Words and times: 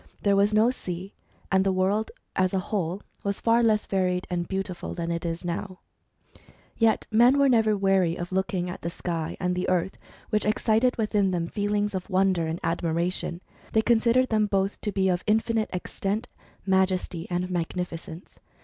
There 0.23 0.35
was 0.35 0.51
no 0.51 0.71
sea; 0.71 1.13
and 1.51 1.63
the 1.63 1.71
world 1.71 2.09
as 2.35 2.55
a 2.55 2.71
whole 2.71 3.03
was 3.23 3.39
far 3.39 3.61
less 3.61 3.85
varied 3.85 4.25
and 4.31 4.47
beauti 4.49 4.75
ful 4.75 4.95
than 4.95 5.11
it 5.11 5.45
now 5.45 5.79
is. 6.33 6.39
Yet 6.75 7.05
men 7.11 7.37
were 7.37 7.47
never 7.47 7.77
weary 7.77 8.15
of 8.17 8.31
looking 8.31 8.67
at 8.67 8.81
the 8.81 8.89
sky 8.89 9.37
and 9.39 9.53
the 9.53 9.69
earth, 9.69 9.99
which 10.31 10.43
excited 10.43 10.97
within 10.97 11.29
them 11.29 11.45
feelings 11.49 11.93
of 11.93 12.09
wonder 12.09 12.47
and 12.47 12.59
admiration. 12.63 13.41
They 13.73 13.83
considered 13.83 14.29
them 14.29 14.47
both 14.47 14.81
to 14.81 14.91
be 14.91 15.07
of 15.07 15.23
infinite 15.27 15.69
extent, 15.71 16.27
majesty, 16.65 17.27
and 17.29 17.51
magnificence. 17.51 18.39